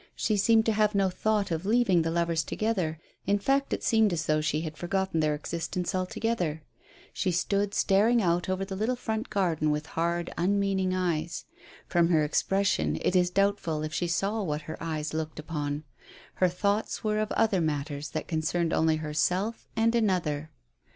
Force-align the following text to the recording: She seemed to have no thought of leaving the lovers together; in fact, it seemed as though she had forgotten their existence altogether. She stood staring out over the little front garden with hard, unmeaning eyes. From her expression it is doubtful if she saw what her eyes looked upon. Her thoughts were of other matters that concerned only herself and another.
She 0.15 0.35
seemed 0.35 0.65
to 0.65 0.73
have 0.73 0.95
no 0.95 1.11
thought 1.11 1.51
of 1.51 1.63
leaving 1.63 2.01
the 2.01 2.09
lovers 2.09 2.43
together; 2.43 2.97
in 3.27 3.37
fact, 3.37 3.71
it 3.71 3.83
seemed 3.83 4.11
as 4.11 4.25
though 4.25 4.41
she 4.41 4.61
had 4.61 4.75
forgotten 4.75 5.19
their 5.19 5.35
existence 5.35 5.93
altogether. 5.93 6.63
She 7.13 7.29
stood 7.31 7.75
staring 7.75 8.19
out 8.19 8.49
over 8.49 8.65
the 8.65 8.75
little 8.75 8.95
front 8.95 9.29
garden 9.29 9.69
with 9.69 9.85
hard, 9.93 10.33
unmeaning 10.39 10.95
eyes. 10.95 11.45
From 11.85 12.07
her 12.07 12.23
expression 12.23 12.97
it 13.01 13.15
is 13.15 13.29
doubtful 13.29 13.83
if 13.83 13.93
she 13.93 14.07
saw 14.07 14.41
what 14.41 14.61
her 14.63 14.81
eyes 14.81 15.13
looked 15.13 15.37
upon. 15.37 15.83
Her 16.37 16.49
thoughts 16.49 17.03
were 17.03 17.19
of 17.19 17.31
other 17.33 17.61
matters 17.61 18.09
that 18.09 18.27
concerned 18.27 18.73
only 18.73 18.95
herself 18.95 19.67
and 19.75 19.93
another. 19.93 20.49